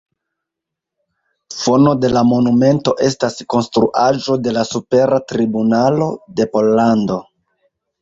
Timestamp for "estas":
3.09-3.39